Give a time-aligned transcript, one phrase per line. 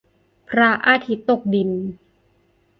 [0.49, 1.69] พระอาทิตย์ตกดิน